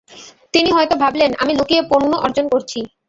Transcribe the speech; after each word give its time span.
তিনি 0.53 0.69
হয়তো 0.71 0.95
ভাবলেন, 1.03 1.31
আমি 1.41 1.51
লুকিয়ে 1.55 1.81
পুণ্য 1.89 2.11
অর্জন 2.25 2.45
করছি। 2.53 2.79